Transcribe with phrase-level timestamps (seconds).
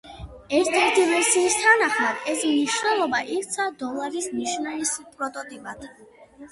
[0.59, 5.89] ერთ-ერთი ვერსიის თანახმად, ეს მნიშვნელობა იქცა დოლარის ნიშნის პროტოტიპად.